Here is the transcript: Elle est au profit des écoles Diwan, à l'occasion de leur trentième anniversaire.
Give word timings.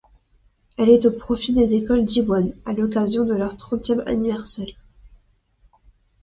Elle 0.79 0.89
est 0.89 1.05
au 1.05 1.11
profit 1.11 1.53
des 1.53 1.75
écoles 1.75 2.05
Diwan, 2.05 2.49
à 2.65 2.73
l'occasion 2.73 3.23
de 3.23 3.35
leur 3.35 3.55
trentième 3.55 4.01
anniversaire. 4.07 4.83